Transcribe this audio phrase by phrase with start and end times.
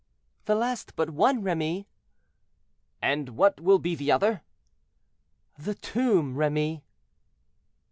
[0.45, 1.87] "The last but one, Remy."
[3.03, 4.41] "And what will be the other?"
[5.59, 6.83] "The tomb, Remy."